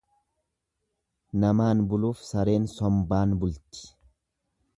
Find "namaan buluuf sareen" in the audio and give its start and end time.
1.43-2.67